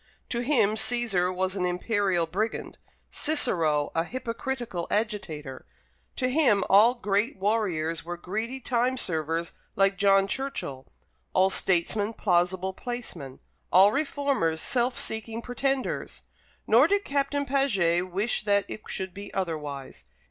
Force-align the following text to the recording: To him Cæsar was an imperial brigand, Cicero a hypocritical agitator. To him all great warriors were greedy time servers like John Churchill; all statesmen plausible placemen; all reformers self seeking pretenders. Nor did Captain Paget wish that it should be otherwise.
To 0.29 0.39
him 0.39 0.71
Cæsar 0.77 1.31
was 1.31 1.55
an 1.55 1.63
imperial 1.63 2.25
brigand, 2.25 2.79
Cicero 3.11 3.91
a 3.93 4.03
hypocritical 4.03 4.87
agitator. 4.89 5.67
To 6.15 6.27
him 6.27 6.63
all 6.71 6.95
great 6.95 7.37
warriors 7.37 8.03
were 8.03 8.17
greedy 8.17 8.59
time 8.59 8.97
servers 8.97 9.53
like 9.75 9.99
John 9.99 10.25
Churchill; 10.25 10.87
all 11.33 11.51
statesmen 11.51 12.13
plausible 12.13 12.73
placemen; 12.73 13.41
all 13.71 13.91
reformers 13.91 14.59
self 14.59 14.97
seeking 14.97 15.39
pretenders. 15.39 16.23
Nor 16.65 16.87
did 16.87 17.05
Captain 17.05 17.45
Paget 17.45 18.09
wish 18.09 18.43
that 18.43 18.65
it 18.67 18.81
should 18.87 19.13
be 19.13 19.31
otherwise. 19.35 20.05